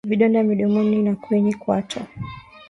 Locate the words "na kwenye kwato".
1.03-1.99